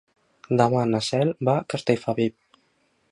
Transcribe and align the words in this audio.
Demà 0.61 0.85
na 0.93 1.01
Cel 1.09 1.33
va 1.49 1.55
a 1.61 1.67
Castellfabib. 1.75 2.61